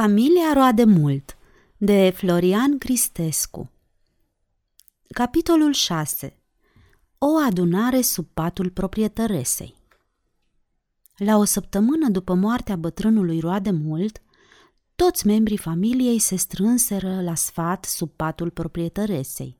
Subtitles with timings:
[0.00, 1.36] Familia roade mult
[1.76, 3.70] de Florian Cristescu.
[5.08, 6.42] Capitolul 6
[7.18, 9.74] O adunare sub patul proprietăresei.
[11.16, 14.22] La o săptămână după moartea bătrânului roade mult,
[14.94, 19.58] toți membrii familiei se strânseră la sfat sub patul proprietăresei.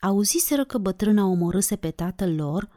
[0.00, 2.68] Auziseră că bătrâna omorâse pe tatăl lor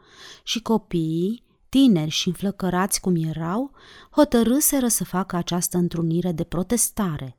[0.43, 3.71] și copiii, tineri și înflăcărați cum erau,
[4.09, 7.37] hotărâseră să facă această întrunire de protestare.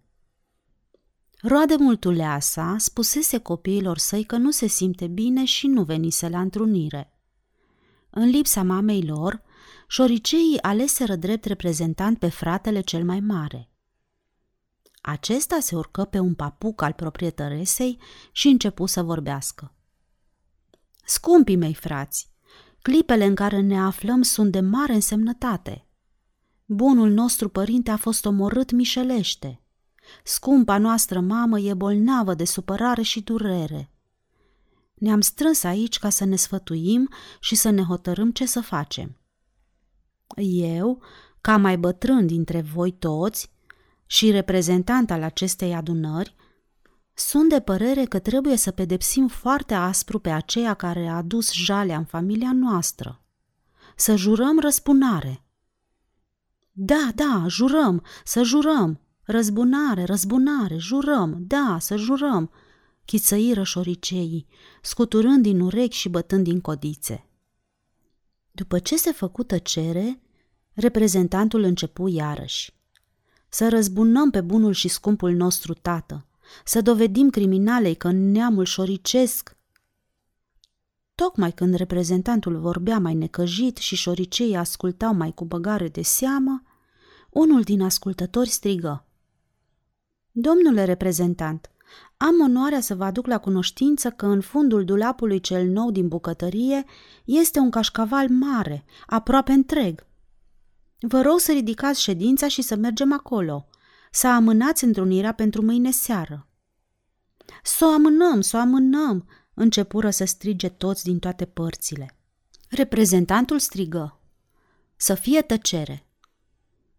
[1.41, 7.13] Roade multuleasa spusese copiilor săi că nu se simte bine și nu venise la întrunire.
[8.11, 9.43] În lipsa mamei lor,
[9.89, 13.71] șoriceii aleseră drept reprezentant pe fratele cel mai mare.
[15.01, 18.01] Acesta se urcă pe un papuc al proprietăresei
[18.33, 19.75] și începu să vorbească.
[21.05, 22.31] Scumpii mei frați,
[22.89, 25.87] Clipele în care ne aflăm sunt de mare însemnătate.
[26.65, 29.63] Bunul nostru părinte a fost omorât mișelește.
[30.25, 33.91] Scumpa noastră mamă e bolnavă de supărare și durere.
[34.95, 37.09] Ne-am strâns aici ca să ne sfătuim
[37.41, 39.17] și să ne hotărâm ce să facem.
[40.53, 41.03] Eu,
[41.41, 43.53] ca mai bătrân dintre voi toți
[44.07, 46.35] și reprezentant al acestei adunări,
[47.19, 51.97] sunt de părere că trebuie să pedepsim foarte aspru pe aceea care a adus jalea
[51.97, 53.23] în familia noastră.
[53.97, 55.45] Să jurăm răspunare.
[56.73, 59.01] Da, da, jurăm, să jurăm.
[59.23, 62.51] Răzbunare, răzbunare, jurăm, da, să jurăm,
[63.05, 64.47] chițăiră șoriceii,
[64.83, 67.29] scuturând din urechi și bătând din codițe.
[68.53, 70.21] După ce se făcu tăcere,
[70.73, 72.77] reprezentantul începu iarăși.
[73.49, 76.28] Să răzbunăm pe bunul și scumpul nostru tată,
[76.65, 79.59] să dovedim criminalei că în neamul șoricesc
[81.25, 86.63] Tocmai când reprezentantul vorbea mai necăjit și șoricei ascultau mai cu băgare de seamă,
[87.31, 89.05] unul din ascultători strigă.
[90.31, 91.71] Domnule reprezentant,
[92.17, 96.85] am onoarea să vă aduc la cunoștință că în fundul dulapului cel nou din bucătărie
[97.25, 100.07] este un cașcaval mare, aproape întreg.
[101.01, 103.68] Vă rog să ridicați ședința și să mergem acolo
[104.11, 106.49] să amânați întrunirea pentru mâine seară.
[107.63, 112.17] Să o amânăm, să o amânăm, începură să strige toți din toate părțile.
[112.69, 114.21] Reprezentantul strigă.
[114.97, 116.07] Să fie tăcere.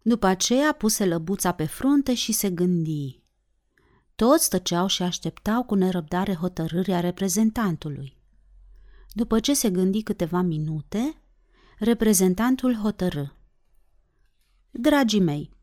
[0.02, 3.22] După aceea puse lăbuța pe frunte și se gândi.
[4.14, 8.16] Toți tăceau și așteptau cu nerăbdare hotărârea reprezentantului.
[9.12, 11.22] După ce se gândi câteva minute,
[11.78, 13.24] reprezentantul hotărâ.
[14.70, 15.56] Dragii mei,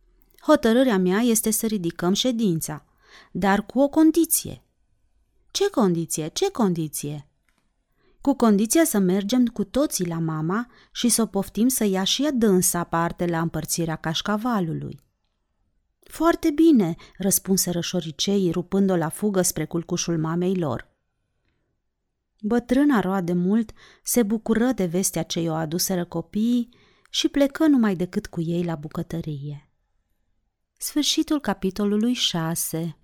[0.48, 2.86] Hotărârea mea este să ridicăm ședința,
[3.32, 4.64] dar cu o condiție.
[5.52, 6.28] Ce condiție?
[6.28, 7.28] Ce condiție?
[8.22, 12.24] Cu condiția să mergem cu toții la mama și să o poftim să ia și
[12.24, 15.00] ea dânsa parte la împărțirea cașcavalului.
[16.00, 20.88] Foarte bine, răspunse rășoriceii, rupând-o la fugă spre culcușul mamei lor.
[22.42, 23.72] Bătrâna roade mult
[24.04, 26.70] se bucură de vestea ce i-o aduseră copiii
[27.10, 29.67] și plecă numai decât cu ei la bucătărie.
[30.88, 32.98] Sfârșitul capitolului 6